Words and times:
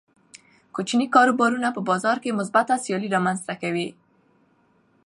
کوچني 0.75 1.05
کاروبارونه 1.15 1.67
په 1.75 1.81
بازار 1.89 2.17
کې 2.23 2.37
مثبته 2.39 2.75
سیالي 2.83 3.09
رامنځته 3.15 3.53
کوي. 3.61 3.87